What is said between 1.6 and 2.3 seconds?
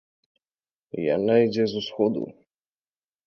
з усходу.